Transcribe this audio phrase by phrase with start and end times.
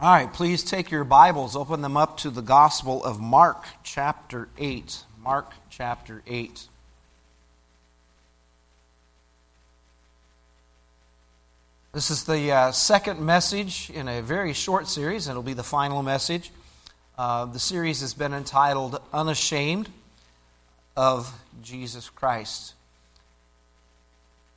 [0.00, 4.48] All right, please take your Bibles, open them up to the Gospel of Mark, chapter
[4.56, 5.02] 8.
[5.24, 6.68] Mark, chapter 8.
[11.92, 15.64] This is the uh, second message in a very short series, and it'll be the
[15.64, 16.52] final message.
[17.18, 19.88] Uh, the series has been entitled Unashamed
[20.96, 21.28] of
[21.60, 22.74] Jesus Christ.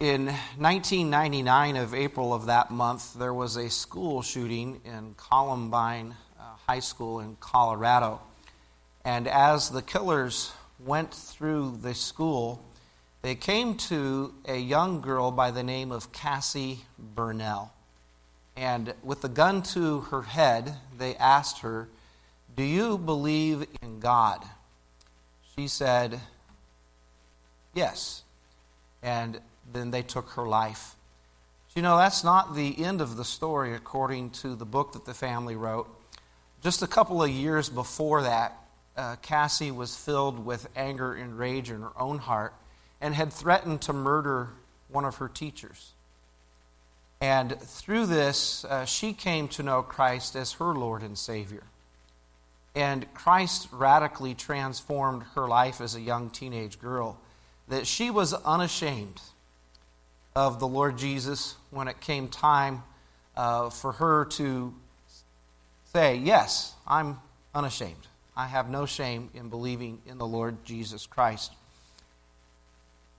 [0.02, 0.26] In
[0.58, 6.80] 1999, of April of that month, there was a school shooting in Columbine uh, High
[6.80, 8.20] School in Colorado.
[9.06, 12.66] And as the killers went through the school,
[13.22, 16.80] they came to a young girl by the name of Cassie
[17.16, 17.70] Bernall.
[18.58, 21.88] And with the gun to her head, they asked her,
[22.58, 24.44] Do you believe in God?
[25.56, 26.22] She said,
[27.76, 28.24] Yes.
[29.04, 29.40] And
[29.74, 30.96] then they took her life.
[31.76, 35.14] You know, that's not the end of the story according to the book that the
[35.14, 35.88] family wrote.
[36.62, 38.58] Just a couple of years before that,
[38.98, 42.54] uh, Cassie was filled with anger and rage in her own heart
[43.00, 44.50] and had threatened to murder
[44.90, 45.94] one of her teachers.
[47.22, 51.64] And through this, uh, she came to know Christ as her Lord and Savior.
[52.76, 57.18] And Christ radically transformed her life as a young teenage girl,
[57.68, 59.22] that she was unashamed
[60.36, 62.84] of the Lord Jesus when it came time
[63.36, 64.74] uh, for her to
[65.94, 67.20] say, Yes, I'm
[67.54, 68.08] unashamed.
[68.36, 71.52] I have no shame in believing in the Lord Jesus Christ.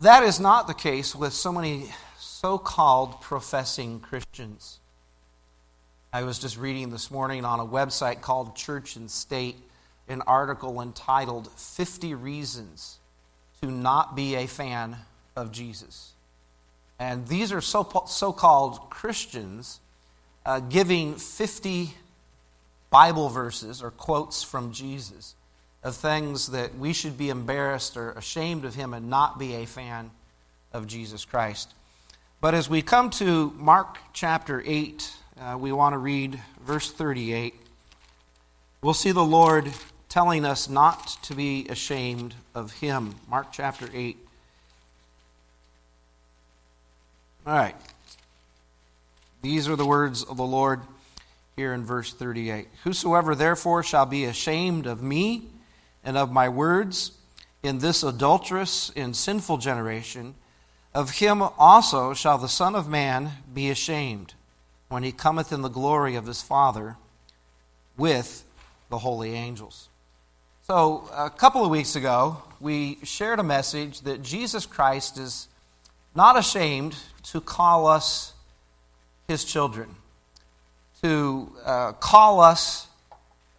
[0.00, 4.80] That is not the case with so many so called professing Christians.
[6.12, 9.56] I was just reading this morning on a website called Church and State
[10.08, 12.98] an article entitled 50 Reasons
[13.60, 14.96] to Not Be a Fan
[15.36, 16.11] of Jesus.
[17.02, 19.80] And these are so so-called Christians
[20.46, 21.94] uh, giving 50
[22.90, 25.34] Bible verses or quotes from Jesus
[25.82, 29.66] of things that we should be embarrassed or ashamed of him and not be a
[29.66, 30.12] fan
[30.72, 31.74] of Jesus Christ.
[32.40, 37.52] But as we come to Mark chapter 8, uh, we want to read verse 38.
[38.80, 39.72] We'll see the Lord
[40.08, 43.16] telling us not to be ashamed of him.
[43.28, 44.16] Mark chapter 8,
[47.44, 47.74] All right.
[49.42, 50.80] These are the words of the Lord
[51.56, 52.68] here in verse 38.
[52.84, 55.48] Whosoever therefore shall be ashamed of me
[56.04, 57.10] and of my words
[57.60, 60.36] in this adulterous and sinful generation,
[60.94, 64.34] of him also shall the Son of Man be ashamed
[64.88, 66.96] when he cometh in the glory of his Father
[67.96, 68.44] with
[68.88, 69.88] the holy angels.
[70.68, 75.48] So, a couple of weeks ago, we shared a message that Jesus Christ is
[76.14, 76.94] not ashamed
[77.24, 78.34] to call us
[79.28, 79.94] his children,
[81.02, 82.86] to uh, call us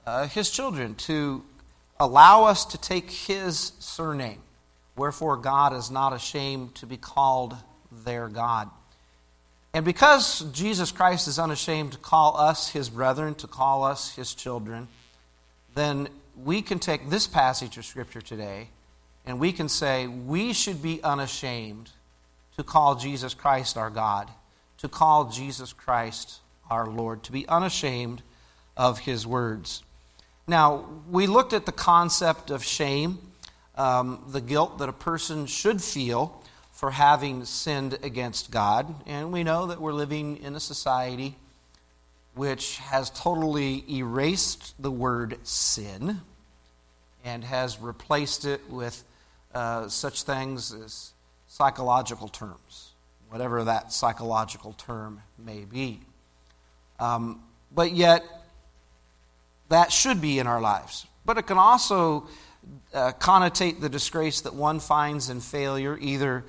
[0.05, 1.43] uh, his children, to
[1.99, 4.39] allow us to take his surname.
[4.95, 7.55] Wherefore, God is not ashamed to be called
[7.91, 8.69] their God.
[9.73, 14.35] And because Jesus Christ is unashamed to call us his brethren, to call us his
[14.35, 14.87] children,
[15.73, 18.67] then we can take this passage of Scripture today
[19.25, 21.89] and we can say we should be unashamed
[22.57, 24.29] to call Jesus Christ our God,
[24.79, 28.21] to call Jesus Christ our Lord, to be unashamed
[28.75, 29.83] of his words.
[30.47, 33.19] Now, we looked at the concept of shame,
[33.75, 36.41] um, the guilt that a person should feel
[36.71, 41.35] for having sinned against God, and we know that we're living in a society
[42.35, 46.19] which has totally erased the word sin
[47.23, 49.03] and has replaced it with
[49.53, 51.13] uh, such things as
[51.53, 52.93] psychological terms,
[53.29, 55.99] whatever that psychological term may be.
[56.99, 58.23] Um, but yet,
[59.69, 61.05] that should be in our lives.
[61.23, 62.27] But it can also
[62.91, 66.43] uh, connotate the disgrace that one finds in failure, either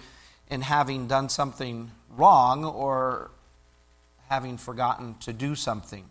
[0.49, 3.31] in having done something wrong or
[4.31, 6.07] having forgotten to do something.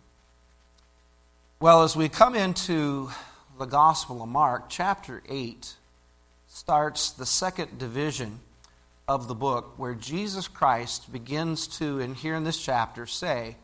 [1.58, 3.10] Well, as we come into
[3.58, 5.74] the Gospel of Mark, chapter 8
[6.46, 8.38] starts the second division
[9.06, 13.56] of the book where Jesus Christ begins to, and here in this chapter, say,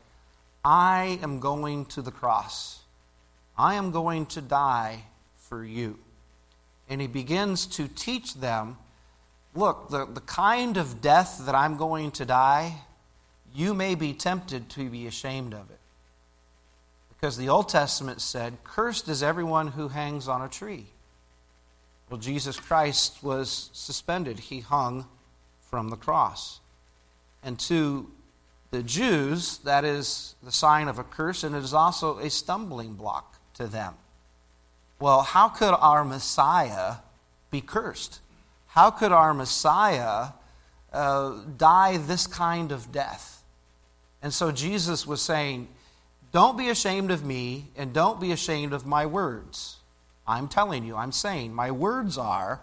[0.65, 2.81] I am going to the cross.
[3.57, 5.05] I am going to die
[5.37, 5.99] for you.
[6.89, 8.77] And he begins to teach them
[9.55, 12.75] look, the, the kind of death that I'm going to die,
[13.55, 15.79] you may be tempted to be ashamed of it.
[17.09, 20.87] Because the Old Testament said, Cursed is everyone who hangs on a tree.
[22.09, 25.07] Well, Jesus Christ was suspended, he hung
[25.71, 26.61] from the cross.
[27.43, 28.11] And to
[28.71, 32.95] the Jews, that is the sign of a curse, and it is also a stumbling
[32.95, 33.95] block to them.
[34.99, 36.97] Well, how could our Messiah
[37.51, 38.21] be cursed?
[38.69, 40.29] How could our Messiah
[40.93, 43.43] uh, die this kind of death?
[44.23, 45.69] And so Jesus was saying,
[46.33, 49.77] Don't be ashamed of me, and don't be ashamed of my words.
[50.27, 52.61] I'm telling you, I'm saying, my words are,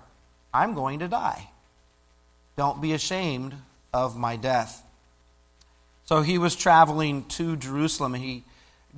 [0.53, 1.49] I'm going to die.
[2.57, 3.53] Don't be ashamed
[3.93, 4.83] of my death.
[6.05, 8.43] So he was traveling to Jerusalem, he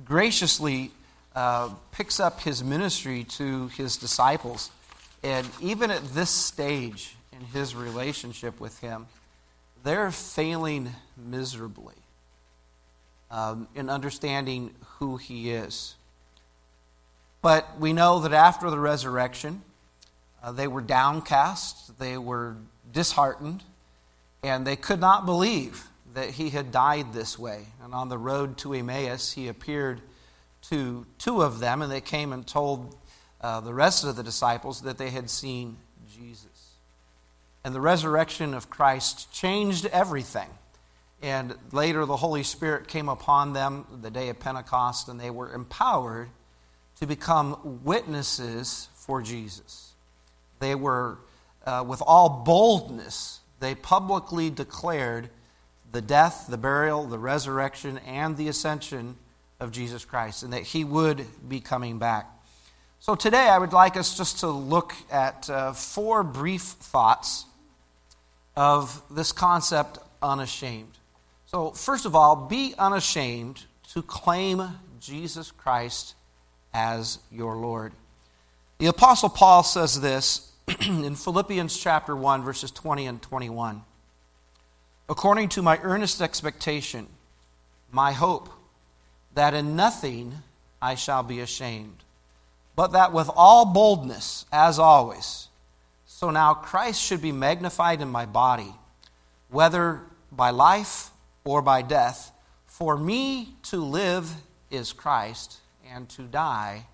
[0.04, 0.90] graciously
[1.34, 4.70] uh, picks up his ministry to his disciples.
[5.22, 9.06] And even at this stage in his relationship with him,
[9.84, 11.94] they're failing miserably
[13.30, 15.94] um, in understanding who he is.
[17.42, 19.62] But we know that after the resurrection,
[20.42, 22.56] uh, they were downcast, they were
[22.92, 23.62] disheartened,
[24.42, 27.66] and they could not believe that he had died this way.
[27.82, 30.00] And on the road to Emmaus, he appeared
[30.62, 32.96] to two of them, and they came and told
[33.40, 35.76] uh, the rest of the disciples that they had seen
[36.14, 36.46] Jesus.
[37.64, 40.48] And the resurrection of Christ changed everything.
[41.22, 45.52] And later, the Holy Spirit came upon them the day of Pentecost, and they were
[45.52, 46.28] empowered
[46.98, 49.92] to become witnesses for Jesus.
[50.58, 51.18] They were,
[51.66, 55.30] uh, with all boldness, they publicly declared
[55.92, 59.16] the death, the burial, the resurrection, and the ascension
[59.58, 62.26] of Jesus Christ, and that he would be coming back.
[63.00, 67.46] So today I would like us just to look at uh, four brief thoughts
[68.56, 70.98] of this concept unashamed.
[71.46, 74.62] So, first of all, be unashamed to claim
[75.00, 76.14] Jesus Christ
[76.72, 77.92] as your Lord.
[78.78, 80.49] The Apostle Paul says this
[80.80, 83.82] in Philippians chapter 1, verses 20 and 21
[85.10, 87.08] according to my earnest expectation,
[87.90, 88.48] my hope,
[89.34, 90.32] that in nothing
[90.80, 92.04] I shall be ashamed,
[92.76, 95.48] but that with all boldness, as always.
[96.06, 98.72] So now Christ should be magnified in my body,
[99.48, 100.00] whether
[100.30, 101.10] by life
[101.42, 102.30] or by death.
[102.66, 104.32] For me to live
[104.70, 105.58] is Christ,
[105.92, 106.86] and to die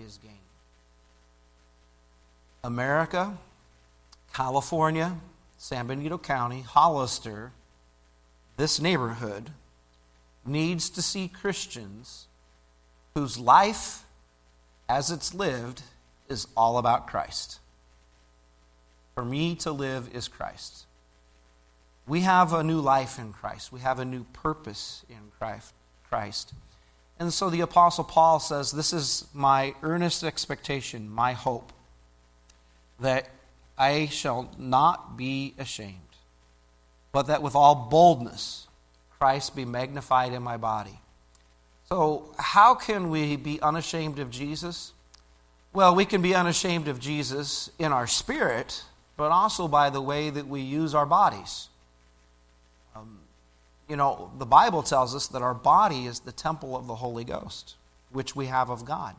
[0.00, 0.41] is gain.
[2.64, 3.38] America,
[4.32, 5.16] California,
[5.58, 7.52] San Benito County, Hollister,
[8.56, 9.50] this neighborhood
[10.44, 12.26] needs to see Christians
[13.14, 14.04] whose life,
[14.88, 15.82] as it's lived,
[16.28, 17.58] is all about Christ.
[19.14, 20.86] For me to live is Christ.
[22.06, 23.72] We have a new life in Christ.
[23.72, 25.32] We have a new purpose in
[26.08, 26.52] Christ.
[27.18, 31.72] And so the Apostle Paul says, This is my earnest expectation, my hope,
[33.00, 33.28] that
[33.76, 35.96] I shall not be ashamed,
[37.10, 38.68] but that with all boldness
[39.18, 40.98] Christ be magnified in my body.
[41.88, 44.92] So, how can we be unashamed of Jesus?
[45.72, 48.82] Well, we can be unashamed of Jesus in our spirit,
[49.16, 51.68] but also by the way that we use our bodies.
[52.96, 53.20] Um,
[53.88, 57.24] you know, the Bible tells us that our body is the temple of the Holy
[57.24, 57.76] Ghost,
[58.10, 59.14] which we have of God.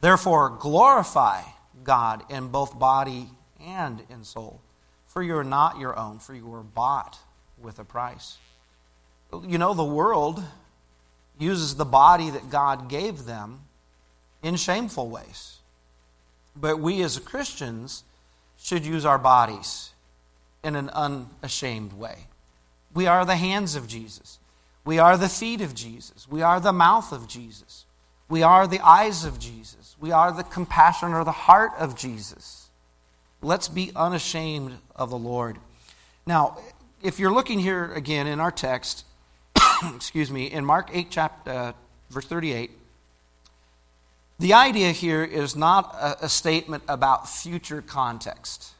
[0.00, 1.42] Therefore, glorify
[1.84, 3.28] God in both body
[3.64, 4.60] and in soul.
[5.06, 7.18] For you are not your own, for you were bought
[7.58, 8.36] with a price.
[9.32, 10.42] You know, the world
[11.38, 13.60] uses the body that God gave them
[14.42, 15.58] in shameful ways.
[16.54, 18.04] But we as Christians
[18.58, 19.90] should use our bodies
[20.62, 22.26] in an unashamed way.
[22.94, 24.38] We are the hands of Jesus.
[24.84, 26.28] We are the feet of Jesus.
[26.28, 27.85] We are the mouth of Jesus.
[28.28, 29.96] We are the eyes of Jesus.
[30.00, 32.68] We are the compassion or the heart of Jesus.
[33.40, 35.58] Let's be unashamed of the Lord.
[36.26, 36.58] Now,
[37.02, 39.04] if you're looking here again in our text,
[39.94, 41.72] excuse me, in Mark 8, chapter, uh,
[42.10, 42.70] verse 38,
[44.38, 48.72] the idea here is not a, a statement about future context,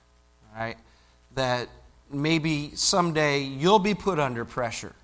[0.54, 0.76] right?
[1.34, 1.68] That
[2.10, 4.94] maybe someday you'll be put under pressure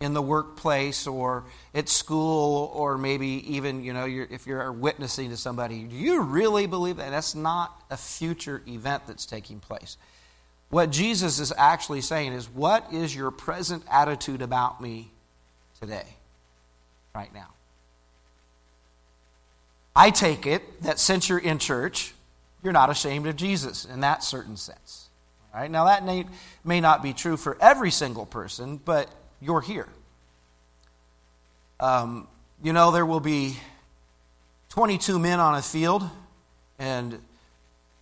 [0.00, 5.30] in the workplace or at school or maybe even you know you're, if you're witnessing
[5.30, 7.10] to somebody do you really believe that?
[7.10, 9.96] That's not a future event that's taking place.
[10.70, 15.10] What jesus is actually saying is what is your present attitude about me
[15.80, 16.06] today
[17.14, 17.48] right now?
[19.96, 22.14] I take it that since you're in church
[22.62, 25.06] you're not ashamed of jesus in that certain sense.
[25.52, 25.70] Right?
[25.70, 26.24] Now that may,
[26.62, 29.88] may not be true for every single person but you're here.
[31.80, 32.26] Um,
[32.62, 33.56] you know, there will be
[34.70, 36.08] 22 men on a field
[36.78, 37.20] and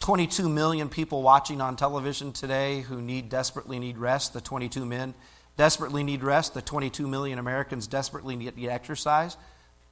[0.00, 4.32] 22 million people watching on television today who need desperately need rest.
[4.32, 5.14] The 22 men
[5.56, 6.54] desperately need rest.
[6.54, 9.36] The 22 million Americans desperately need, need exercise,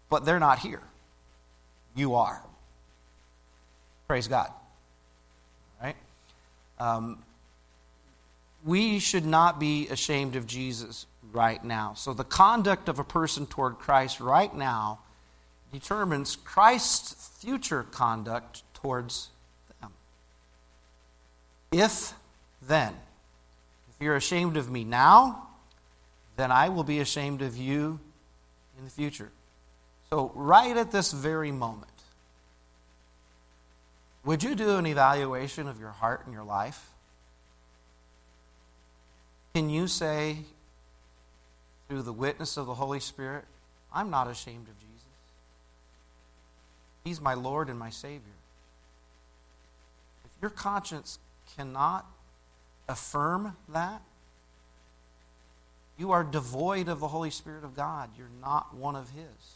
[0.09, 0.83] but they're not here.
[1.95, 2.43] You are.
[4.07, 4.51] Praise God.
[5.83, 5.97] Right?
[6.79, 7.19] Um,
[8.65, 11.93] we should not be ashamed of Jesus right now.
[11.95, 15.01] So, the conduct of a person toward Christ right now
[15.73, 19.29] determines Christ's future conduct towards
[19.81, 19.93] them.
[21.73, 22.15] If
[22.67, 22.95] then,
[23.91, 25.49] if you're ashamed of me now,
[26.37, 28.01] then I will be ashamed of you
[28.79, 29.31] in the future.
[30.09, 31.91] So, right at this very moment,
[34.25, 36.94] would you do an evaluation of your heart and your life?
[39.55, 40.39] Can you say,
[41.89, 43.45] through the witness of the Holy Spirit,
[43.93, 44.91] I'm not ashamed of Jesus?
[47.05, 48.21] He's my Lord and my Savior.
[50.25, 51.21] If your conscience
[51.57, 52.05] cannot
[52.89, 54.03] affirm that,
[55.97, 58.11] you are devoid of the Holy Spirit of God.
[58.19, 59.55] You're not one of His.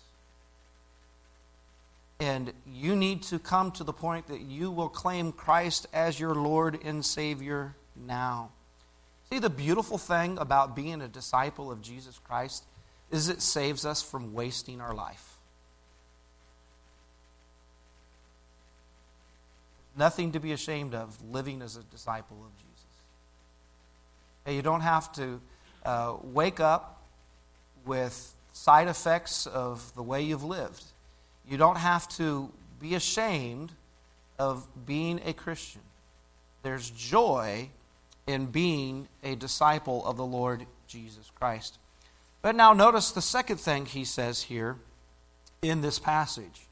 [2.21, 6.37] And you need to come to the point that you will claim Christ as your
[6.37, 8.51] Lord and Savior now.
[9.31, 12.65] See, the beautiful thing about being a disciple of Jesus Christ
[13.11, 15.37] is it saves us from wasting our life.
[19.97, 22.75] Nothing to be ashamed of living as a disciple of Jesus.
[24.47, 25.41] You don't have to
[25.85, 27.03] uh, wake up
[27.85, 30.85] with side effects of the way you've lived.
[31.49, 33.73] You don't have to be ashamed
[34.39, 35.83] of being a Christian.
[36.63, 37.71] There's joy
[38.29, 41.79] in being a disciple of the Lord Jesus Christ.
[42.43, 44.77] But now notice the second thing he says here
[45.63, 46.67] in this passage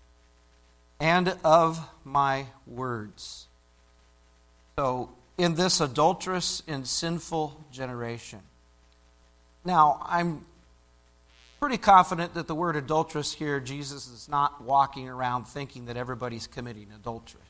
[1.01, 3.49] and of my words.
[4.79, 8.41] So, in this adulterous and sinful generation.
[9.65, 10.45] Now, I'm
[11.59, 16.47] pretty confident that the word adulterous here, Jesus is not walking around thinking that everybody's
[16.47, 17.41] committing adultery.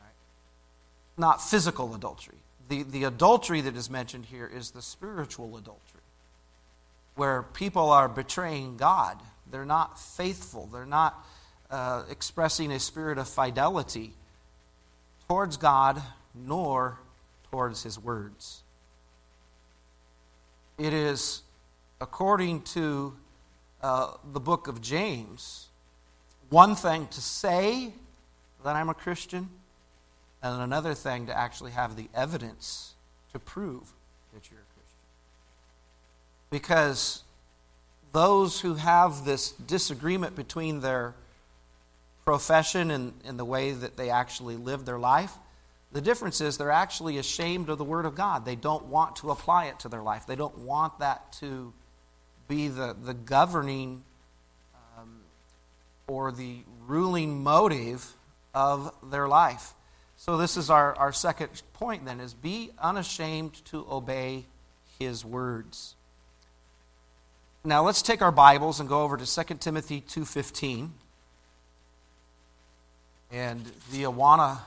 [0.00, 0.12] Right?
[1.18, 2.36] Not physical adultery.
[2.68, 6.00] The, the adultery that is mentioned here is the spiritual adultery,
[7.14, 9.18] where people are betraying God.
[9.50, 10.68] They're not faithful.
[10.72, 11.24] They're not
[11.70, 14.14] uh, expressing a spirit of fidelity
[15.28, 16.02] towards God
[16.34, 16.98] nor
[17.50, 18.62] towards His words.
[20.78, 21.42] It is,
[22.00, 23.14] according to
[23.82, 25.68] uh, the book of James,
[26.50, 27.92] one thing to say
[28.64, 29.50] that I'm a Christian,
[30.44, 32.92] and another thing to actually have the evidence
[33.32, 33.92] to prove
[34.34, 34.98] that you're a Christian.
[36.50, 37.22] Because
[38.12, 41.14] those who have this disagreement between their
[42.26, 45.32] profession and, and the way that they actually live their life,
[45.92, 48.44] the difference is they're actually ashamed of the Word of God.
[48.44, 51.72] They don't want to apply it to their life, they don't want that to
[52.48, 54.04] be the, the governing
[54.98, 55.20] um,
[56.06, 58.12] or the ruling motive
[58.52, 59.72] of their life.
[60.24, 64.46] So this is our, our second point then is be unashamed to obey
[64.98, 65.96] his words.
[67.62, 70.92] Now let's take our Bibles and go over to 2 Timothy 2:15.
[73.32, 74.60] And the Awana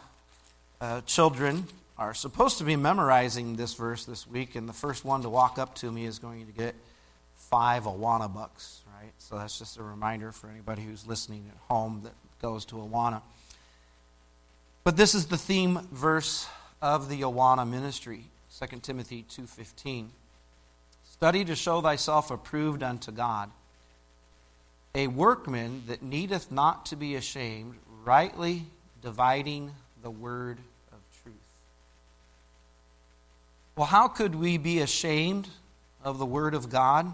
[0.80, 1.66] uh, children
[1.98, 5.58] are supposed to be memorizing this verse this week, and the first one to walk
[5.58, 6.76] up to me is going to get
[7.36, 9.12] five Awana bucks, right?
[9.18, 13.24] So that's just a reminder for anybody who's listening at home that goes to Awana.
[14.88, 16.48] But this is the theme verse
[16.82, 20.14] of the Awana ministry, 2 Timothy 2:15.
[21.04, 23.52] Study to show thyself approved unto God,
[24.96, 28.68] a workman that needeth not to be ashamed, rightly
[29.02, 30.60] dividing the word
[30.94, 31.36] of truth.
[33.76, 35.50] Well, how could we be ashamed
[36.02, 37.14] of the word of God?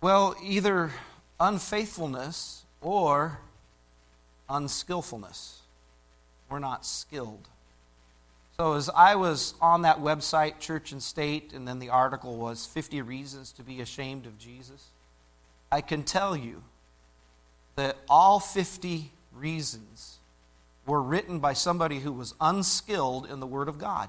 [0.00, 0.92] Well, either
[1.40, 3.40] unfaithfulness or
[4.48, 5.62] unskillfulness.
[6.48, 7.48] We're not skilled.
[8.56, 12.64] So, as I was on that website, Church and State, and then the article was
[12.64, 14.86] 50 Reasons to Be Ashamed of Jesus,
[15.70, 16.62] I can tell you
[17.74, 20.18] that all 50 reasons
[20.86, 24.08] were written by somebody who was unskilled in the Word of God,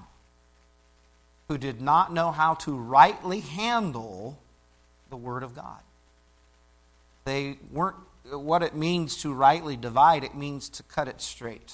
[1.50, 4.40] who did not know how to rightly handle
[5.10, 5.82] the Word of God.
[7.26, 7.98] They weren't
[8.32, 11.74] what it means to rightly divide, it means to cut it straight.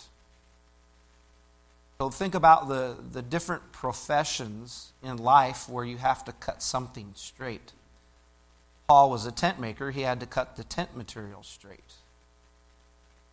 [2.03, 7.13] So think about the, the different professions in life where you have to cut something
[7.15, 7.72] straight.
[8.89, 11.93] Paul was a tent maker, he had to cut the tent material straight.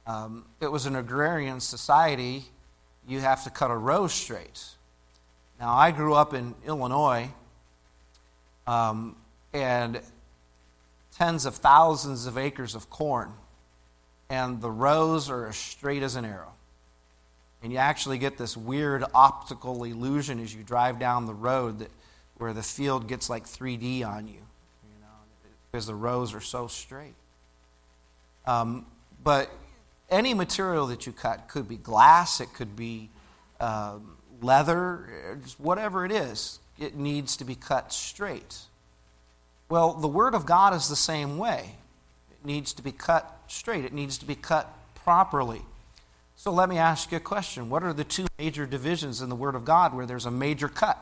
[0.06, 2.44] Um, it was an agrarian society,
[3.08, 4.62] you have to cut a row straight.
[5.58, 7.28] Now, I grew up in Illinois,
[8.68, 9.16] um,
[9.52, 10.00] and
[11.16, 13.32] tens of thousands of acres of corn,
[14.28, 16.52] and the rows are as straight as an arrow.
[17.62, 21.90] And you actually get this weird optical illusion as you drive down the road that,
[22.38, 25.08] where the field gets like 3D on you, you know,
[25.70, 27.14] because the rows are so straight.
[28.46, 28.86] Um,
[29.22, 29.50] but
[30.08, 33.10] any material that you cut could be glass, it could be
[33.60, 38.60] um, leather, whatever it is, it needs to be cut straight.
[39.68, 41.76] Well, the Word of God is the same way.
[42.30, 45.62] It needs to be cut straight, it needs to be cut properly.
[46.40, 47.68] So let me ask you a question.
[47.68, 50.68] What are the two major divisions in the Word of God where there's a major
[50.68, 50.96] cut?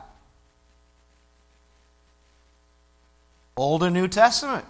[3.55, 4.65] Old and New Testament.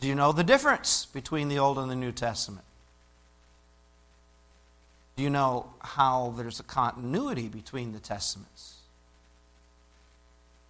[0.00, 2.64] Do you know the difference between the Old and the New Testament?
[5.16, 8.76] Do you know how there's a continuity between the Testaments?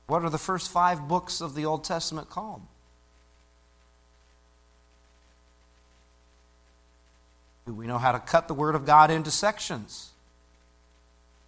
[0.08, 2.62] What are the first five books of the Old Testament called?
[7.66, 10.10] Do we know how to cut the Word of God into sections?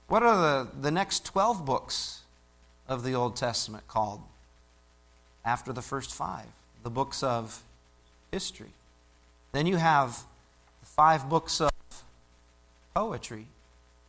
[0.09, 2.21] What are the, the next 12 books
[2.89, 4.23] of the Old Testament called
[5.45, 6.47] after the first five?
[6.83, 7.63] The books of
[8.31, 8.71] history.
[9.53, 10.23] Then you have
[10.81, 11.71] the five books of
[12.95, 13.47] poetry.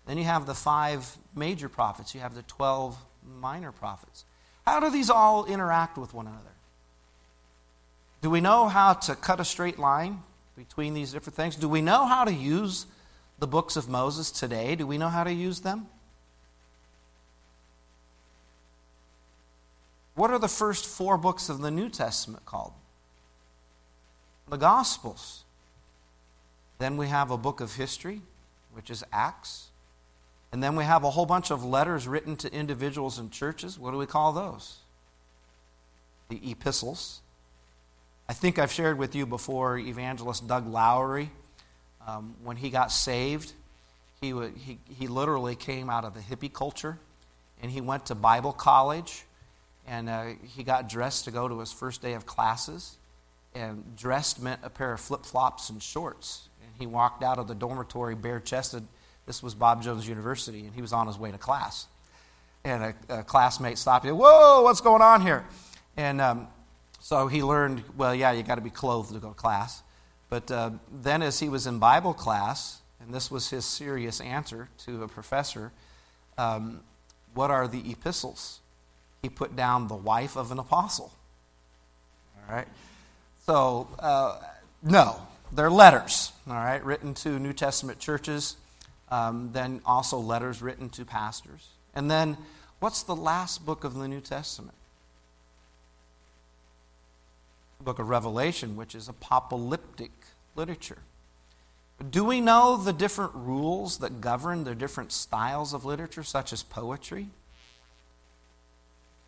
[0.06, 2.16] Then you have the five major prophets.
[2.16, 2.98] You have the 12
[3.42, 4.24] minor prophets.
[4.66, 6.44] How do these all interact with one another?
[8.22, 10.24] Do we know how to cut a straight line
[10.58, 11.56] between these different things?
[11.56, 12.88] Do we know how to use
[13.38, 14.76] the books of Moses today?
[14.76, 15.86] Do we know how to use them?
[20.16, 22.74] What are the first four books of the New Testament called?
[24.50, 25.44] The Gospels.
[26.80, 28.22] Then we have a book of history,
[28.74, 29.68] which is Acts.
[30.52, 33.78] And then we have a whole bunch of letters written to individuals and churches.
[33.78, 34.78] What do we call those?
[36.30, 37.22] The epistles.
[38.30, 41.30] I think I've shared with you before evangelist Doug Lowry.
[42.06, 43.54] Um, when he got saved,
[44.20, 47.00] he, he, he literally came out of the hippie culture
[47.62, 49.24] and he went to Bible college
[49.88, 52.98] and uh, he got dressed to go to his first day of classes.
[53.56, 56.50] And dressed meant a pair of flip flops and shorts.
[56.62, 58.86] And he walked out of the dormitory bare chested.
[59.26, 61.88] This was Bob Jones University, and he was on his way to class.
[62.64, 64.18] And a, a classmate stopped him.
[64.18, 65.46] Whoa, what's going on here?
[65.96, 66.50] And um,
[67.08, 69.82] so he learned, well, yeah, you got to be clothed to go to class.
[70.28, 74.68] But uh, then, as he was in Bible class, and this was his serious answer
[74.80, 75.72] to a professor,
[76.38, 76.82] um,
[77.34, 78.60] what are the epistles?
[79.22, 81.14] He put down the wife of an apostle.
[82.46, 82.68] All right?
[83.46, 84.42] So, uh,
[84.84, 85.22] no,
[85.54, 88.58] they're letters, all right, written to New Testament churches,
[89.10, 91.70] um, then also letters written to pastors.
[91.96, 92.36] And then,
[92.82, 94.77] what's the last book of the New Testament?
[97.84, 100.12] Book of Revelation, which is apocalyptic
[100.56, 101.00] literature.
[102.12, 106.62] Do we know the different rules that govern the different styles of literature, such as
[106.64, 107.28] poetry?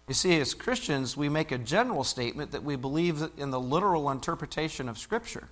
[0.07, 4.09] You see, as Christians, we make a general statement that we believe in the literal
[4.09, 5.49] interpretation of Scripture.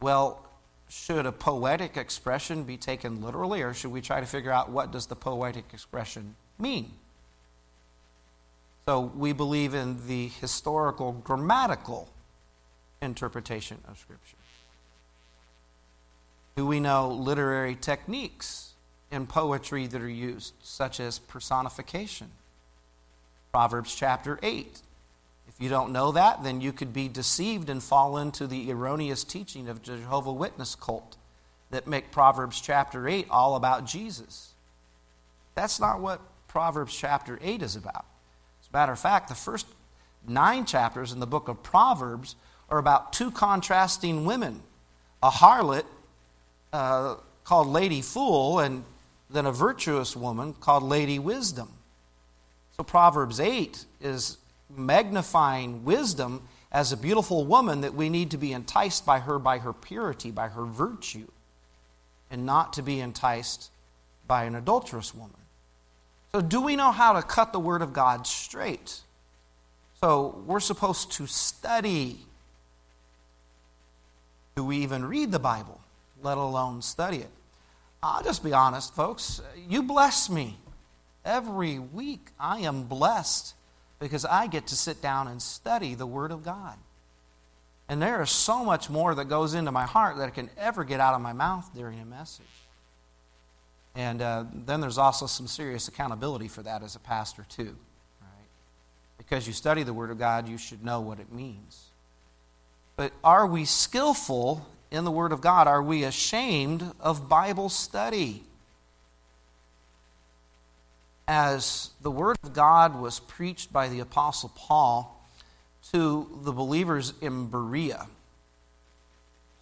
[0.00, 0.44] Well,
[0.88, 4.92] should a poetic expression be taken literally, or should we try to figure out what
[4.92, 6.92] does the poetic expression mean?
[8.86, 12.10] So we believe in the historical, grammatical
[13.00, 14.36] interpretation of Scripture.
[16.56, 18.74] Do we know literary techniques
[19.10, 22.30] in poetry that are used, such as personification?
[23.52, 24.80] Proverbs chapter 8.
[25.48, 29.24] If you don't know that, then you could be deceived and fall into the erroneous
[29.24, 31.16] teaching of Jehovah Witness cult
[31.70, 34.52] that make Proverbs chapter 8 all about Jesus.
[35.54, 38.04] That's not what Proverbs chapter 8 is about.
[38.74, 39.66] Matter of fact, the first
[40.26, 42.34] nine chapters in the book of Proverbs
[42.68, 44.60] are about two contrasting women
[45.22, 45.84] a harlot
[46.72, 48.84] uh, called Lady Fool, and
[49.30, 51.68] then a virtuous woman called Lady Wisdom.
[52.76, 58.52] So Proverbs 8 is magnifying wisdom as a beautiful woman that we need to be
[58.52, 61.28] enticed by her by her purity, by her virtue,
[62.28, 63.70] and not to be enticed
[64.26, 65.43] by an adulterous woman.
[66.34, 69.02] So, do we know how to cut the Word of God straight?
[70.00, 72.18] So, we're supposed to study.
[74.56, 75.80] Do we even read the Bible,
[76.24, 77.30] let alone study it?
[78.02, 79.42] I'll just be honest, folks.
[79.68, 80.56] You bless me.
[81.24, 83.54] Every week I am blessed
[84.00, 86.76] because I get to sit down and study the Word of God.
[87.88, 90.82] And there is so much more that goes into my heart that I can ever
[90.82, 92.63] get out of my mouth during a message.
[93.94, 97.76] And uh, then there's also some serious accountability for that as a pastor, too.
[98.20, 98.48] Right?
[99.18, 101.84] Because you study the Word of God, you should know what it means.
[102.96, 105.68] But are we skillful in the Word of God?
[105.68, 108.44] Are we ashamed of Bible study?
[111.26, 115.24] As the Word of God was preached by the Apostle Paul
[115.92, 118.08] to the believers in Berea,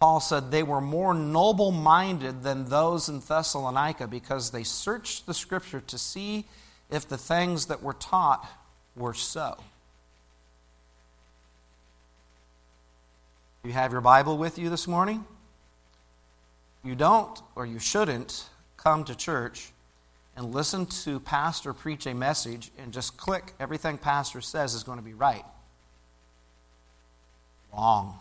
[0.03, 5.33] Paul said they were more noble minded than those in Thessalonica because they searched the
[5.33, 6.43] Scripture to see
[6.91, 8.45] if the things that were taught
[8.97, 9.57] were so.
[13.63, 15.23] You have your Bible with you this morning?
[16.83, 19.71] You don't, or you shouldn't, come to church
[20.35, 24.99] and listen to pastor preach a message and just click everything pastor says is going
[24.99, 25.45] to be right.
[27.71, 28.19] Wrong.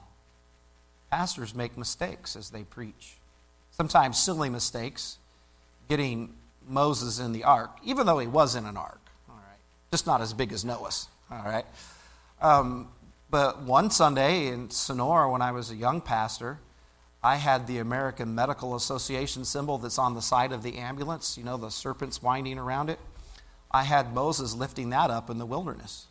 [1.12, 3.18] Pastors make mistakes as they preach.
[3.70, 5.18] Sometimes silly mistakes,
[5.87, 6.35] getting
[6.66, 9.11] Moses in the ark, even though he was in an ark.
[9.29, 9.59] All right.
[9.90, 11.09] Just not as big as Noah's.
[11.31, 11.66] All right.
[12.40, 12.88] Um,
[13.31, 16.61] but one Sunday in Sonora, when I was a young pastor,
[17.22, 21.44] I had the American Medical Association symbol that's on the side of the ambulance, you
[21.44, 22.98] know, the serpents winding around it.
[23.70, 26.07] I had Moses lifting that up in the wilderness.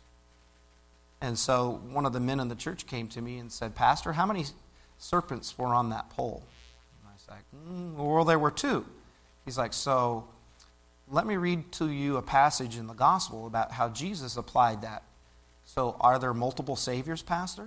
[1.20, 4.12] And so one of the men in the church came to me and said, Pastor,
[4.12, 4.44] how many
[5.02, 6.42] serpents were on that pole?
[7.00, 8.84] And I was like, mm, Well, there were two.
[9.44, 10.26] He's like, So
[11.10, 15.02] let me read to you a passage in the gospel about how Jesus applied that
[15.74, 17.62] so, are there multiple saviors, Pastor?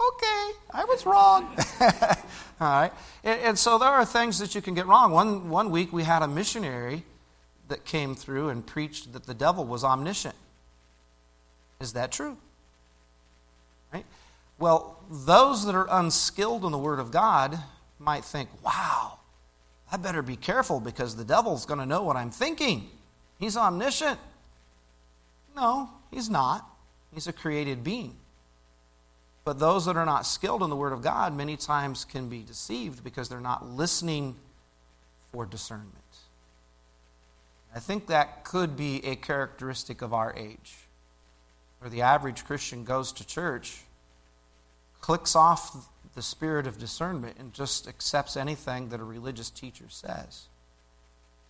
[0.00, 1.54] Okay, I was wrong.
[1.80, 2.92] All right.
[3.24, 5.12] And, and, so there are things that you can get wrong.
[5.12, 7.04] One, one week we had a missionary
[7.68, 10.34] that came through and preached that the devil was omniscient.
[11.80, 12.36] Is that true?
[13.92, 14.06] Right?
[14.58, 17.58] Well, those that are unskilled in the Word of God
[17.98, 19.18] might think, wow,
[19.90, 22.88] I better be careful because the devil's going to know what I'm thinking.
[23.38, 24.18] He's omniscient.
[25.54, 26.66] No, he's not.
[27.14, 28.16] He's a created being.
[29.44, 32.42] But those that are not skilled in the Word of God many times can be
[32.42, 34.34] deceived because they're not listening
[35.32, 35.92] for discernment.
[37.74, 40.74] I think that could be a characteristic of our age,
[41.78, 43.82] where the average Christian goes to church,
[45.00, 50.46] clicks off the spirit of discernment, and just accepts anything that a religious teacher says.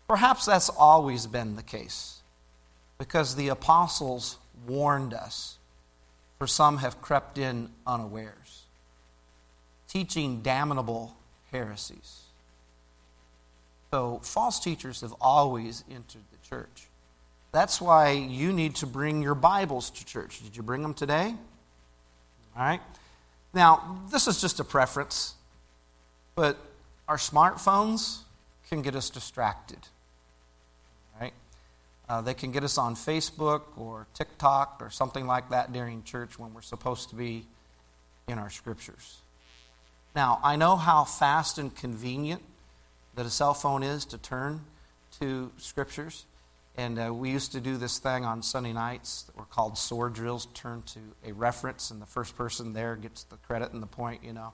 [0.08, 2.20] Perhaps that's always been the case
[2.98, 5.58] because the apostles warned us,
[6.38, 8.64] for some have crept in unawares,
[9.88, 11.16] teaching damnable
[11.52, 12.22] heresies.
[13.92, 16.88] So, false teachers have always entered the church.
[17.52, 20.42] That's why you need to bring your Bibles to church.
[20.42, 21.34] Did you bring them today?
[22.56, 22.80] All right.
[23.56, 25.34] Now, this is just a preference,
[26.34, 26.58] but
[27.08, 28.18] our smartphones
[28.68, 29.78] can get us distracted.
[32.08, 36.38] Uh, they can get us on Facebook or TikTok or something like that during church
[36.38, 37.44] when we're supposed to be
[38.28, 39.16] in our scriptures.
[40.14, 42.42] Now, I know how fast and convenient
[43.16, 44.60] that a cell phone is to turn
[45.18, 46.26] to scriptures.
[46.76, 50.12] And uh, we used to do this thing on Sunday nights that were called sword
[50.12, 53.86] drills, turn to a reference, and the first person there gets the credit and the
[53.86, 54.52] point, you know.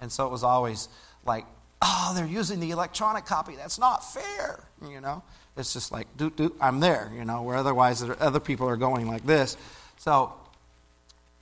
[0.00, 0.88] And so it was always
[1.24, 1.46] like,
[1.80, 3.54] oh, they're using the electronic copy.
[3.54, 5.22] That's not fair, you know.
[5.56, 9.06] It's just like, doot, doot, I'm there, you know, where otherwise other people are going
[9.06, 9.56] like this.
[9.98, 10.32] So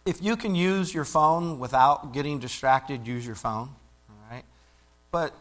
[0.05, 3.71] if you can use your phone without getting distracted, use your phone,
[4.09, 4.45] all right?
[5.11, 5.35] But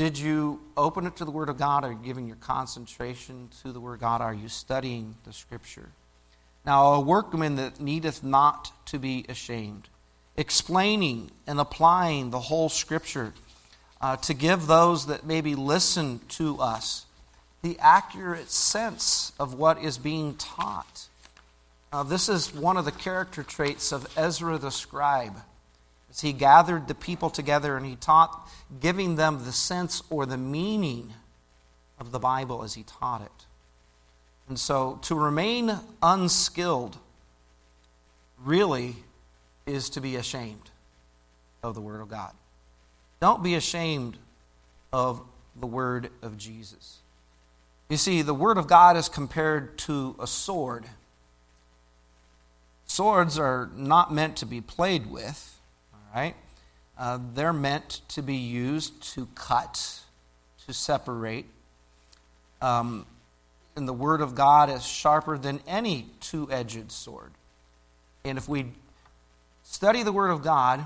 [0.00, 1.84] did you open it to the Word of God?
[1.84, 4.22] Are you giving your concentration to the Word of God?
[4.22, 5.90] Are you studying the Scripture?
[6.64, 9.90] Now, a workman that needeth not to be ashamed,
[10.38, 13.34] explaining and applying the whole Scripture
[14.00, 17.04] uh, to give those that maybe listen to us
[17.60, 21.08] the accurate sense of what is being taught.
[21.92, 25.42] Uh, this is one of the character traits of Ezra the scribe.
[26.10, 28.48] As he gathered the people together and he taught,
[28.80, 31.14] giving them the sense or the meaning
[31.98, 33.46] of the Bible as he taught it.
[34.48, 36.98] And so to remain unskilled
[38.42, 38.96] really
[39.66, 40.70] is to be ashamed
[41.62, 42.32] of the Word of God.
[43.20, 44.16] Don't be ashamed
[44.92, 45.20] of
[45.54, 46.98] the Word of Jesus.
[47.88, 50.86] You see, the Word of God is compared to a sword.
[52.86, 55.59] Swords are not meant to be played with,
[56.14, 56.34] right?
[56.98, 60.00] Uh, they're meant to be used to cut,
[60.66, 61.46] to separate.
[62.60, 63.06] Um,
[63.76, 67.32] and the Word of God is sharper than any two edged sword.
[68.24, 68.66] And if we
[69.62, 70.84] study the Word of God,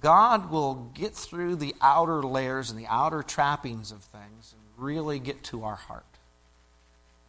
[0.00, 5.18] God will get through the outer layers and the outer trappings of things and really
[5.18, 6.04] get to our heart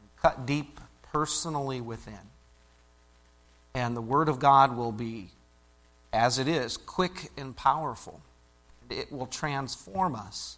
[0.01, 0.79] and cut deep
[1.13, 2.19] personally within.
[3.73, 5.29] And the Word of God will be,
[6.15, 8.21] as it is, quick and powerful.
[8.89, 10.57] It will transform us.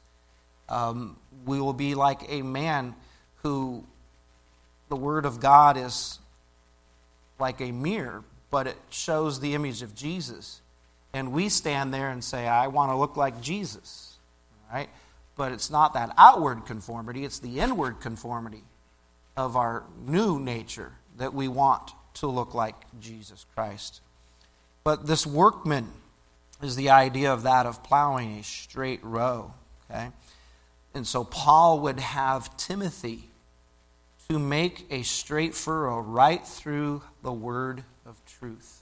[0.70, 2.94] Um, we will be like a man
[3.42, 3.84] who
[4.90, 6.20] the Word of God is
[7.40, 10.62] like a mirror, but it shows the image of Jesus.
[11.14, 14.18] And we stand there and say, I want to look like Jesus.
[14.72, 14.90] Right?
[15.36, 18.64] But it's not that outward conformity, it's the inward conformity
[19.36, 24.02] of our new nature that we want to look like Jesus Christ.
[24.88, 25.90] But this workman
[26.62, 29.54] is the idea of that of plowing a straight row.
[29.92, 30.12] Okay?
[30.94, 33.28] And so Paul would have Timothy
[34.30, 38.80] to make a straight furrow right through the word of truth.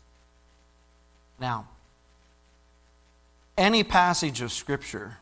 [1.39, 1.69] Now,
[3.57, 5.17] any passage of Scripture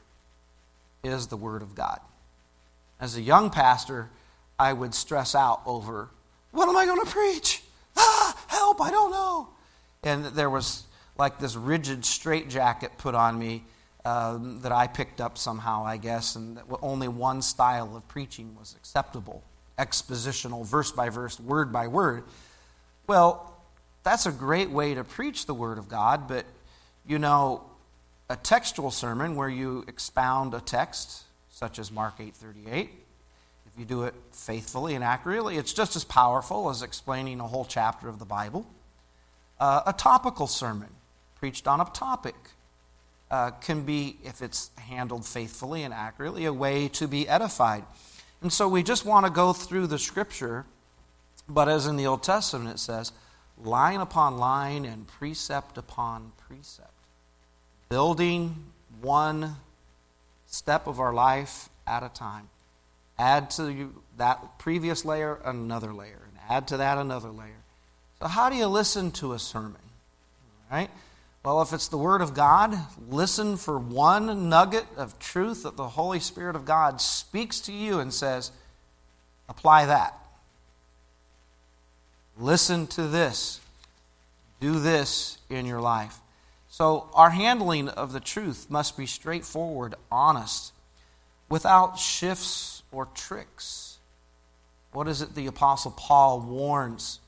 [1.01, 2.01] is the Word of God.
[2.99, 4.09] As a young pastor,
[4.59, 6.09] I would stress out over
[6.51, 7.63] what am I going to preach?
[7.95, 9.47] Ah, help, I don't know.
[10.03, 10.83] And there was
[11.17, 13.63] like this rigid straitjacket put on me
[14.05, 18.75] um, that I picked up somehow, I guess, and only one style of preaching was
[18.75, 19.43] acceptable
[19.77, 22.23] expositional, verse by verse, word by word.
[23.07, 23.53] Well,
[24.03, 26.45] that's a great way to preach the Word of God, but
[27.05, 27.63] you know,
[28.29, 32.89] a textual sermon where you expound a text, such as Mark 8:38,
[33.65, 37.65] if you do it faithfully and accurately, it's just as powerful as explaining a whole
[37.65, 38.65] chapter of the Bible.
[39.59, 40.89] Uh, a topical sermon
[41.35, 42.35] preached on a topic
[43.31, 47.83] uh, can be, if it's handled faithfully and accurately, a way to be edified.
[48.41, 50.65] And so we just want to go through the scripture,
[51.47, 53.11] but as in the Old Testament it says,
[53.63, 56.91] line upon line and precept upon precept.
[57.89, 58.65] Building
[59.01, 59.55] one
[60.47, 62.49] step of our life at a time.
[63.17, 67.62] Add to that previous layer another layer, and add to that another layer.
[68.23, 69.81] So, how do you listen to a sermon?
[70.71, 70.89] Right?
[71.43, 72.73] Well, if it's the Word of God,
[73.09, 77.99] listen for one nugget of truth that the Holy Spirit of God speaks to you
[77.99, 78.51] and says,
[79.49, 80.17] apply that.
[82.37, 83.59] Listen to this.
[84.61, 86.19] Do this in your life.
[86.69, 90.71] So, our handling of the truth must be straightforward, honest,
[91.49, 93.97] without shifts or tricks.
[94.93, 97.19] What is it the Apostle Paul warns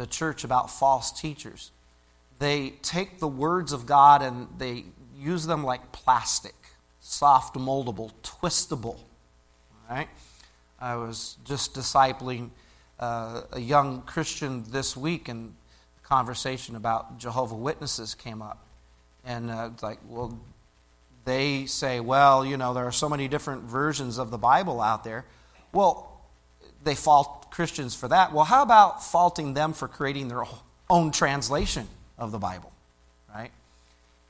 [0.00, 1.70] the church about false teachers?
[2.40, 4.84] they take the words of God and they
[5.16, 6.54] use them like plastic,
[6.98, 8.98] soft, moldable, twistable.
[9.88, 10.08] Right?
[10.80, 12.50] I was just discipling
[12.98, 15.54] uh, a young Christian this week, and
[16.02, 18.66] conversation about Jehovah Witnesses came up,
[19.24, 20.38] and uh, it's like, well,
[21.24, 25.04] they say, well, you know, there are so many different versions of the Bible out
[25.04, 25.26] there.
[25.72, 26.09] Well,
[26.82, 28.32] they fault Christians for that.
[28.32, 30.44] Well, how about faulting them for creating their
[30.88, 31.86] own translation?
[32.20, 32.70] of the Bible,
[33.34, 33.50] right?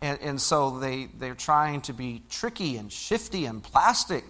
[0.00, 4.24] And, and so they, they're trying to be tricky and shifty and plastic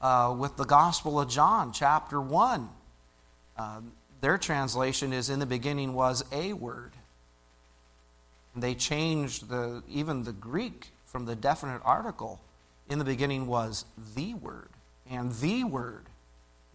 [0.00, 2.68] uh, with the Gospel of John, chapter 1.
[3.56, 3.80] Uh,
[4.20, 6.92] their translation is in the beginning was a word.
[8.54, 12.40] They changed the, even the Greek from the definite article.
[12.90, 14.68] In the beginning was the word,
[15.10, 16.04] and the word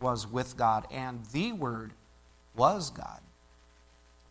[0.04, 1.94] was with God, and the word
[2.56, 3.20] was God.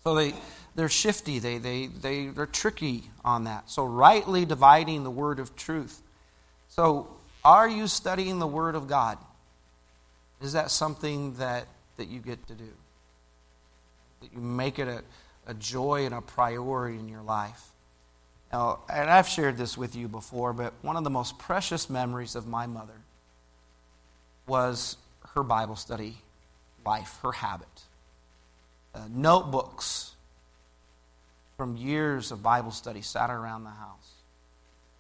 [0.05, 0.35] So they,
[0.75, 3.71] they're shifty, they, they, they, they're tricky on that.
[3.71, 6.01] So, rightly dividing the word of truth.
[6.69, 7.09] So,
[7.45, 9.19] are you studying the word of God?
[10.41, 12.69] Is that something that, that you get to do?
[14.21, 15.03] That you make it a,
[15.47, 17.71] a joy and a priority in your life?
[18.53, 22.35] Now, and I've shared this with you before, but one of the most precious memories
[22.35, 23.01] of my mother
[24.47, 24.97] was
[25.35, 26.19] her Bible study
[26.85, 27.69] life, her habit
[28.95, 30.15] uh, notebooks
[31.57, 34.13] from years of Bible study sat around the house.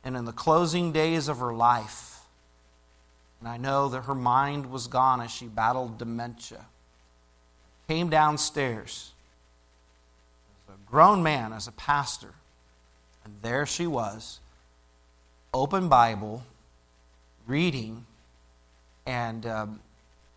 [0.04, 2.20] And in the closing days of her life,
[3.40, 6.66] and I know that her mind was gone as she battled dementia,
[7.88, 9.12] came downstairs
[10.68, 12.34] as a grown man, as a pastor,
[13.24, 14.40] and there she was,
[15.54, 16.44] open Bible,
[17.46, 18.06] reading,
[19.06, 19.80] and um,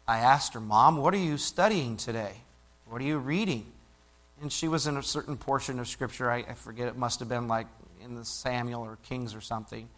[0.07, 2.33] I asked her, Mom, what are you studying today?
[2.87, 3.65] What are you reading?
[4.41, 6.29] And she was in a certain portion of Scripture.
[6.29, 7.67] I, I forget, it must have been like
[8.03, 9.89] in the Samuel or Kings or something.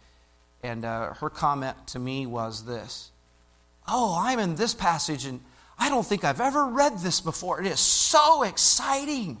[0.62, 3.10] And uh, her comment to me was this
[3.86, 5.40] Oh, I'm in this passage, and
[5.78, 7.60] I don't think I've ever read this before.
[7.60, 9.38] It is so exciting.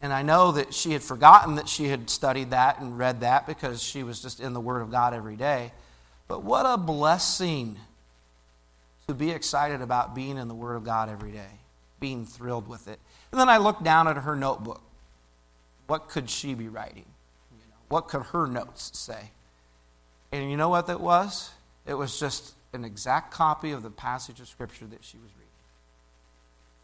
[0.00, 3.46] And I know that she had forgotten that she had studied that and read that
[3.46, 5.70] because she was just in the Word of God every day.
[6.26, 7.78] But what a blessing
[9.12, 11.60] to be excited about being in the Word of God every day
[12.02, 12.98] being thrilled with it.
[13.30, 14.82] And then I looked down at her notebook.
[15.86, 17.04] what could she be writing?
[17.52, 19.30] You know, what could her notes say?
[20.32, 21.50] And you know what that was?
[21.86, 25.48] It was just an exact copy of the passage of Scripture that she was reading.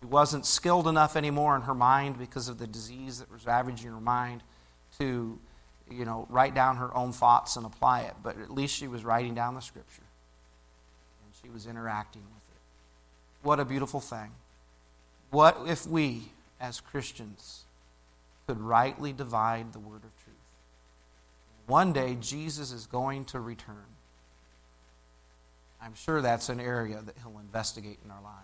[0.02, 3.90] She wasn't skilled enough anymore in her mind because of the disease that was ravaging
[3.90, 4.42] her mind
[4.98, 5.38] to,
[5.90, 8.14] you know, write down her own thoughts and apply it.
[8.22, 10.02] But at least she was writing down the Scripture.
[11.42, 13.46] She was interacting with it.
[13.46, 14.31] What a beautiful thing.
[15.31, 17.64] What if we, as Christians,
[18.46, 20.37] could rightly divide the word of truth?
[21.66, 23.77] One day, Jesus is going to return.
[25.83, 28.35] I'm sure that's an area that he'll investigate in our lives.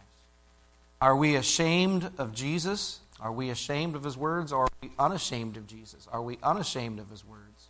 [1.01, 3.01] Are we ashamed of Jesus?
[3.21, 4.53] Are we ashamed of his words?
[4.53, 6.07] Or are we unashamed of Jesus?
[6.13, 7.69] Are we unashamed of his words?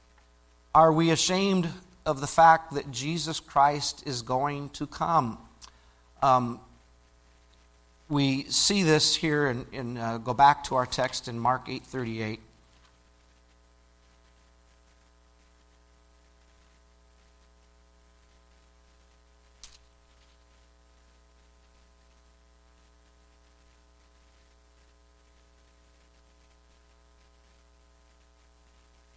[0.75, 1.69] Are we ashamed
[2.07, 5.39] of the fact that Jesus Christ is going to come?
[6.23, 6.61] Um,
[8.09, 12.39] we see this here and, and uh, go back to our text in Mark 8:38.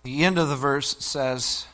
[0.07, 1.67] The end of the verse says,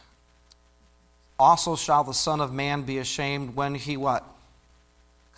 [1.39, 4.23] Also shall the Son of Man be ashamed when he what?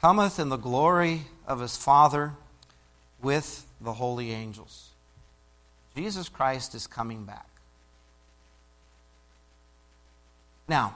[0.02, 2.34] Cometh in the glory of his Father
[3.22, 4.90] with the holy angels.
[5.96, 7.48] Jesus Christ is coming back.
[10.68, 10.96] Now,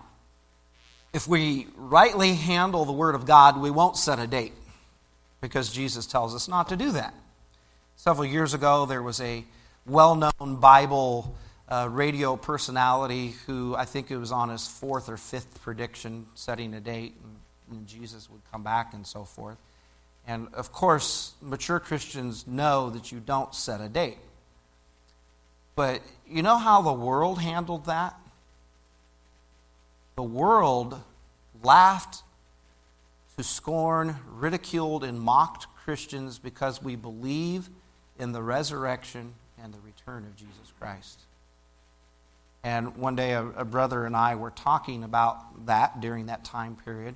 [1.13, 4.53] if we rightly handle the Word of God, we won't set a date
[5.41, 7.13] because Jesus tells us not to do that.
[7.95, 9.43] Several years ago, there was a
[9.85, 11.35] well known Bible
[11.69, 16.73] uh, radio personality who I think it was on his fourth or fifth prediction, setting
[16.73, 19.57] a date, and, and Jesus would come back and so forth.
[20.27, 24.17] And of course, mature Christians know that you don't set a date.
[25.75, 28.15] But you know how the world handled that?
[30.15, 30.99] The world
[31.63, 32.23] laughed
[33.37, 37.69] to scorn, ridiculed, and mocked Christians because we believe
[38.19, 41.21] in the resurrection and the return of Jesus Christ.
[42.63, 46.75] And one day, a, a, brother and I were talking about that during that time
[46.75, 47.15] period.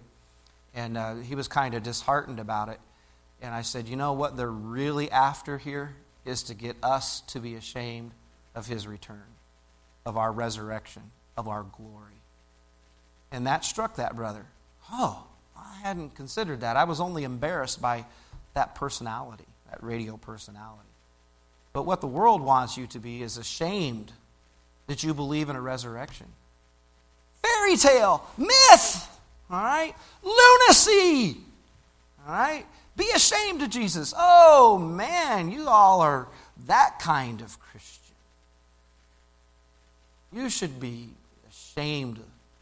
[0.73, 2.79] And uh, he was kind of disheartened about it.
[3.41, 7.39] And I said, You know what they're really after here is to get us to
[7.39, 8.11] be ashamed
[8.55, 9.25] of his return,
[10.05, 11.03] of our resurrection,
[11.35, 12.21] of our glory.
[13.31, 14.45] And that struck that brother.
[14.91, 15.25] Oh,
[15.57, 16.77] I hadn't considered that.
[16.77, 18.05] I was only embarrassed by
[18.53, 20.89] that personality, that radio personality.
[21.73, 24.11] But what the world wants you to be is ashamed
[24.87, 26.27] that you believe in a resurrection.
[27.41, 29.09] Fairy tale, myth,
[29.49, 29.93] all right?
[30.23, 31.37] Lunacy,
[32.25, 32.65] all right?
[32.95, 34.13] Be ashamed of Jesus.
[34.17, 36.27] Oh, man, you all are
[36.67, 38.15] that kind of Christian.
[40.31, 41.09] You should be
[41.49, 42.19] ashamed.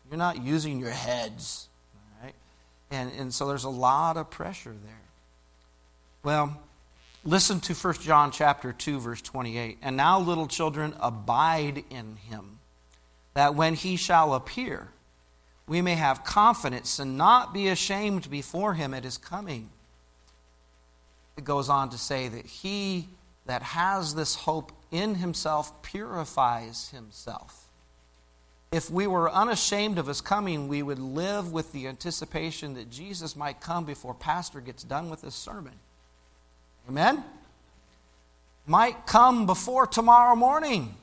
[0.10, 2.36] You're not using your heads, all right?
[2.92, 5.02] And, and so there's a lot of pressure there.
[6.24, 6.60] Well,
[7.24, 9.78] Listen to 1 John chapter 2 verse 28.
[9.82, 12.60] And now little children abide in him
[13.34, 14.88] that when he shall appear
[15.68, 19.70] we may have confidence and not be ashamed before him at his coming.
[21.38, 23.08] It goes on to say that he
[23.46, 27.68] that has this hope in himself purifies himself.
[28.72, 33.36] If we were unashamed of his coming, we would live with the anticipation that Jesus
[33.36, 35.74] might come before Pastor gets done with his sermon.
[36.90, 37.24] Amen?
[38.66, 40.96] Might come before tomorrow morning.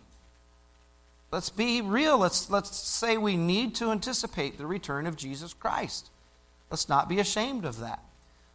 [1.30, 2.18] Let's be real.
[2.18, 6.10] Let's, let's say we need to anticipate the return of Jesus Christ.
[6.70, 8.02] Let's not be ashamed of that.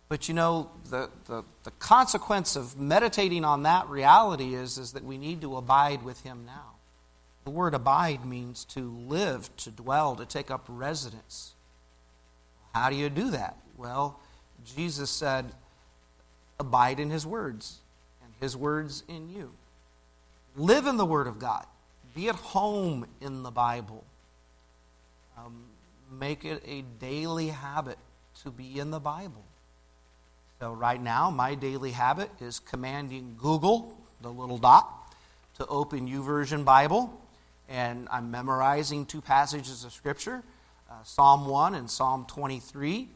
[0.09, 5.03] But you know, the, the, the consequence of meditating on that reality is, is that
[5.03, 6.73] we need to abide with Him now.
[7.45, 11.53] The word abide means to live, to dwell, to take up residence.
[12.73, 13.57] How do you do that?
[13.77, 14.19] Well,
[14.75, 15.51] Jesus said,
[16.59, 17.79] abide in his words,
[18.23, 19.51] and his words in you.
[20.55, 21.65] Live in the Word of God.
[22.15, 24.03] Be at home in the Bible.
[25.37, 25.63] Um,
[26.11, 27.97] make it a daily habit
[28.43, 29.43] to be in the Bible.
[30.59, 34.87] So, right now, my daily habit is commanding Google, the little dot,
[35.57, 37.19] to open YouVersion Bible.
[37.67, 40.43] And I'm memorizing two passages of Scripture
[40.89, 43.07] uh, Psalm 1 and Psalm 23.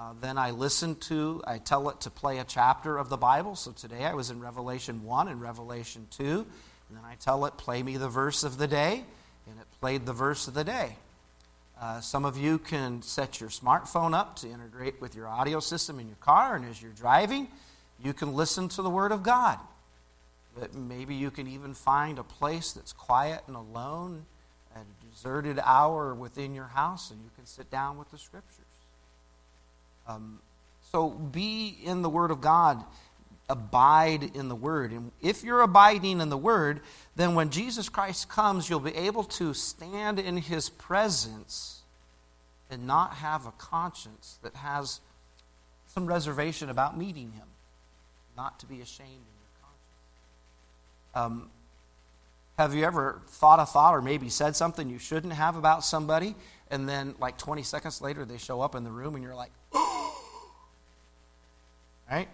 [0.00, 3.54] Uh, then I listen to, I tell it to play a chapter of the Bible.
[3.54, 6.24] So today I was in Revelation 1 and Revelation 2.
[6.24, 9.04] And then I tell it, play me the verse of the day.
[9.46, 10.96] And it played the verse of the day.
[11.78, 16.00] Uh, some of you can set your smartphone up to integrate with your audio system
[16.00, 16.56] in your car.
[16.56, 17.48] And as you're driving,
[18.02, 19.58] you can listen to the Word of God.
[20.58, 24.24] But maybe you can even find a place that's quiet and alone
[24.74, 28.69] at a deserted hour within your house and you can sit down with the scriptures.
[30.10, 30.40] Um,
[30.92, 32.82] so be in the Word of God,
[33.48, 34.92] abide in the Word.
[34.92, 36.80] And if you're abiding in the Word,
[37.16, 41.82] then when Jesus Christ comes, you'll be able to stand in His presence
[42.70, 45.00] and not have a conscience that has
[45.86, 47.46] some reservation about meeting Him,
[48.36, 51.42] not to be ashamed in your conscience.
[51.42, 51.50] Um,
[52.58, 56.34] have you ever thought a thought or maybe said something you shouldn't have about somebody,
[56.70, 59.50] and then like 20 seconds later they show up in the room and you're like,
[62.10, 62.28] right?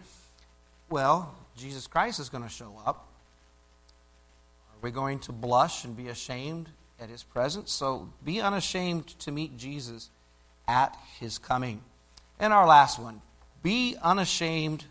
[0.89, 3.09] Well, Jesus Christ is going to show up.
[4.71, 6.69] Are we going to blush and be ashamed
[7.01, 7.73] at his presence?
[7.73, 10.11] So be unashamed to meet Jesus
[10.69, 11.81] at his coming.
[12.39, 13.21] And our last one
[13.63, 14.85] be unashamed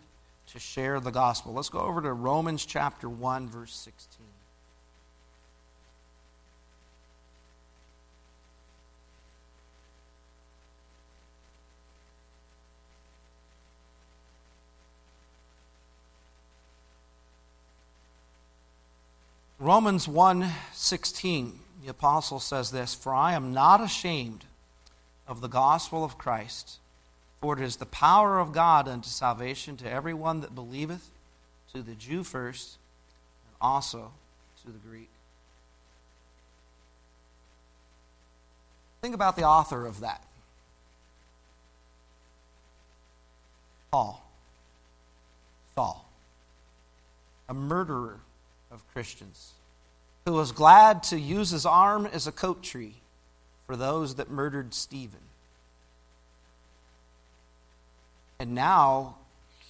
[0.47, 1.53] to share the gospel.
[1.53, 4.25] Let's go over to Romans chapter 1, verse 16.
[19.66, 24.45] Romans 1:16 the apostle says this for I am not ashamed
[25.28, 26.78] of the gospel of Christ
[27.41, 31.09] for it is the power of God unto salvation to everyone that believeth
[31.74, 32.78] to the Jew first
[33.47, 34.11] and also
[34.63, 35.09] to the Greek.
[39.01, 40.24] Think about the author of that.
[43.89, 44.24] Paul
[45.74, 46.05] Saul.
[47.49, 48.20] A murderer
[48.76, 49.53] of Christians,
[50.26, 52.95] who was glad to use his arm as a coat tree
[53.65, 55.21] for those that murdered Stephen.
[58.39, 59.15] And now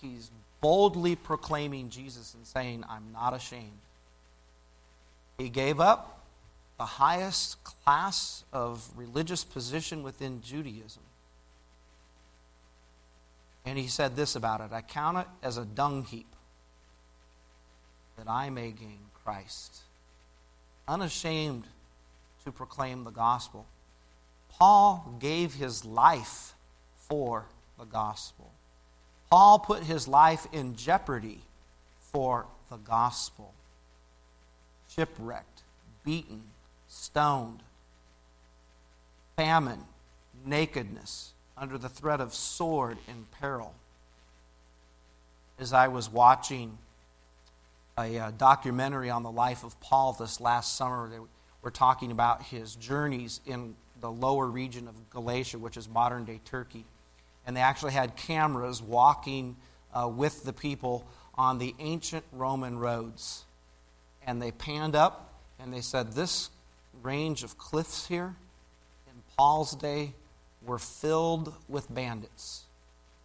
[0.02, 3.80] he's boldly proclaiming Jesus and saying, I'm not ashamed.
[5.38, 6.24] He gave up
[6.78, 11.04] the highest class of religious position within Judaism.
[13.66, 16.35] And he said this about it I count it as a dung heap
[18.18, 19.78] that I may gain Christ.
[20.88, 21.66] Unashamed
[22.44, 23.66] to proclaim the gospel.
[24.50, 26.54] Paul gave his life
[26.96, 27.46] for
[27.78, 28.52] the gospel.
[29.30, 31.42] Paul put his life in jeopardy
[32.12, 33.54] for the gospel.
[34.90, 35.64] Shipwrecked,
[36.06, 36.44] beaten,
[36.88, 37.60] stoned,
[39.36, 39.84] famine,
[40.46, 43.74] nakedness, under the threat of sword and peril.
[45.60, 46.78] As I was watching
[47.98, 51.10] a, uh, documentary on the life of Paul this last summer.
[51.10, 51.20] They
[51.62, 56.42] were talking about his journeys in the lower region of Galatia, which is modern day
[56.44, 56.84] Turkey.
[57.48, 59.56] And they actually had cameras walking
[59.94, 63.46] uh, with the people on the ancient Roman roads.
[64.28, 66.50] And they panned up and they said, This
[67.02, 68.36] range of cliffs here
[69.08, 70.16] in Paul's day
[70.66, 72.66] were filled with bandits.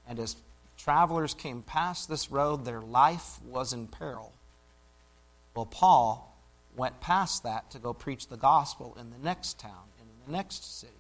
[0.07, 0.37] And as
[0.79, 4.33] travelers came past this road, their life was in peril.
[5.55, 6.37] Well, Paul
[6.77, 10.81] went past that to go preach the gospel in the next town in the next
[10.81, 10.93] city.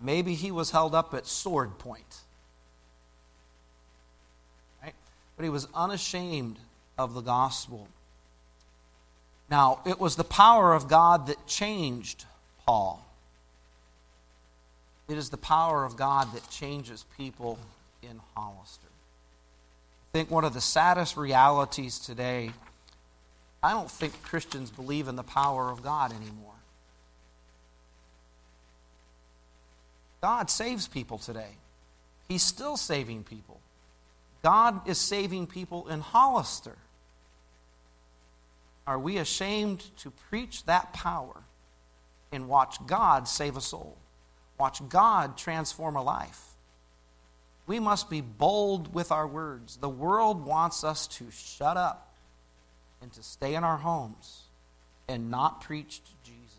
[0.00, 2.20] Maybe he was held up at sword point.
[4.82, 4.94] Right?
[5.36, 6.58] But he was unashamed
[6.98, 7.88] of the gospel.
[9.50, 12.24] Now, it was the power of God that changed
[12.64, 13.04] Paul.
[15.08, 17.58] It is the power of God that changes people
[18.02, 18.91] in Hollister
[20.12, 22.50] think one of the saddest realities today,
[23.62, 26.52] I don't think Christians believe in the power of God anymore.
[30.20, 31.56] God saves people today.
[32.28, 33.60] He's still saving people.
[34.42, 36.76] God is saving people in Hollister.
[38.86, 41.42] Are we ashamed to preach that power
[42.30, 43.96] and watch God save a soul?
[44.58, 46.51] Watch God transform a life?
[47.66, 49.76] We must be bold with our words.
[49.76, 52.12] The world wants us to shut up
[53.00, 54.42] and to stay in our homes
[55.08, 56.56] and not preach to Jesus.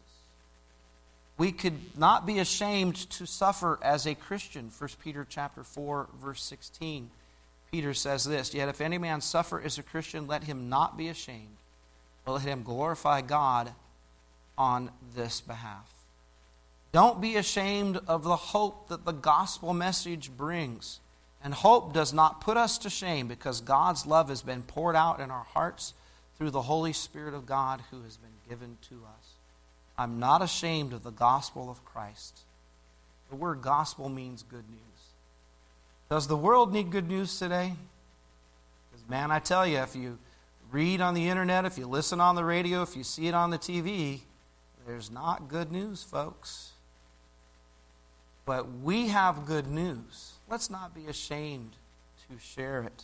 [1.37, 4.69] We could not be ashamed to suffer as a Christian.
[4.69, 7.09] 1 Peter chapter 4 verse 16.
[7.71, 11.09] Peter says this, "Yet if any man suffer as a Christian, let him not be
[11.09, 11.57] ashamed,
[12.23, 13.73] but let him glorify God
[14.57, 16.02] on this behalf."
[16.93, 20.99] Don't be ashamed of the hope that the gospel message brings.
[21.43, 25.19] And hope does not put us to shame because God's love has been poured out
[25.19, 25.93] in our hearts
[26.37, 29.33] through the Holy Spirit of God who has been given to us.
[29.97, 32.39] I'm not ashamed of the gospel of Christ.
[33.29, 34.79] The word gospel means good news.
[36.09, 37.73] Does the world need good news today?
[38.91, 40.19] Because, man, I tell you, if you
[40.71, 43.49] read on the internet, if you listen on the radio, if you see it on
[43.49, 44.21] the TV,
[44.85, 46.72] there's not good news, folks.
[48.45, 50.33] But we have good news.
[50.49, 51.71] Let's not be ashamed
[52.29, 53.03] to share it.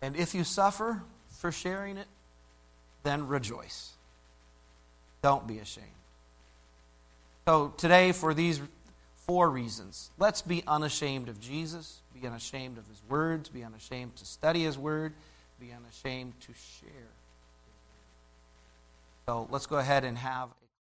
[0.00, 2.06] And if you suffer for sharing it,
[3.02, 3.92] then rejoice.
[5.22, 5.86] Don't be ashamed.
[7.46, 8.60] So, today, for these
[9.16, 14.24] four reasons, let's be unashamed of Jesus, be unashamed of his words, be unashamed to
[14.24, 15.12] study his word,
[15.60, 17.08] be unashamed to share.
[19.26, 20.48] So, let's go ahead and have